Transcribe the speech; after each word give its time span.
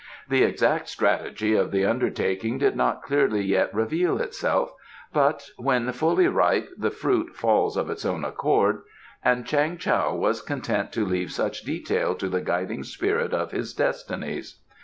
The 0.27 0.41
exact 0.43 0.89
strategy 0.89 1.53
of 1.53 1.69
the 1.69 1.85
undertaking 1.85 2.57
did 2.57 2.75
not 2.75 3.03
clearly 3.03 3.43
yet 3.43 3.71
reveal 3.71 4.17
itself, 4.17 4.73
but 5.13 5.51
"When 5.57 5.91
fully 5.91 6.27
ripe 6.27 6.69
the 6.75 6.89
fruit 6.89 7.35
falls 7.35 7.77
of 7.77 7.87
its 7.87 8.03
own 8.03 8.25
accord," 8.25 8.81
and 9.23 9.45
Chang 9.45 9.77
Tao 9.77 10.15
was 10.15 10.41
content 10.41 10.91
to 10.93 11.05
leave 11.05 11.31
such 11.31 11.61
detail 11.61 12.15
to 12.15 12.29
the 12.29 12.41
guiding 12.41 12.81
spirits 12.83 13.35
of 13.35 13.51
his 13.51 13.75
destinies. 13.75 14.59